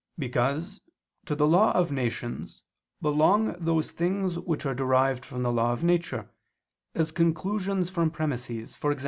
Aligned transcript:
Because, 0.17 0.81
to 1.25 1.35
the 1.35 1.45
law 1.45 1.73
of 1.73 1.91
nations 1.91 2.63
belong 3.03 3.55
those 3.63 3.91
things 3.91 4.39
which 4.39 4.65
are 4.65 4.73
derived 4.73 5.23
from 5.23 5.43
the 5.43 5.51
law 5.51 5.73
of 5.73 5.83
nature, 5.83 6.27
as 6.95 7.11
conclusions 7.11 7.91
from 7.91 8.09
premises, 8.09 8.75
e.g. 8.83 8.99